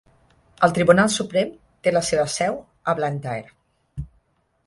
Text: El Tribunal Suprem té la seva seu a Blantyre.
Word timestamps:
El 0.67 0.71
Tribunal 0.77 1.11
Suprem 1.15 1.51
té 1.87 1.93
la 1.93 2.03
seva 2.09 2.25
seu 2.37 2.57
a 2.93 2.95
Blantyre. 3.01 3.57